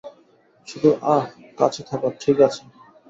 [0.67, 1.25] শুধু, আহ,
[1.57, 2.61] কাছে থাকো, ঠিক আছে?